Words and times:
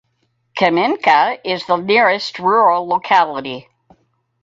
Kamenka 0.57 1.37
is 1.45 1.67
the 1.67 1.77
nearest 1.77 2.39
rural 2.39 2.87
locality. 2.89 3.69